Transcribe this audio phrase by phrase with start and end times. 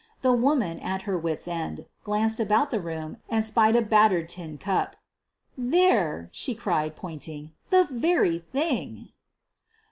[0.23, 4.57] The woman, at her wits' ends, glanced about the room and spied a battered tin
[4.57, 4.95] cup.
[5.55, 9.09] "There," she cried, pointing, "the very thing."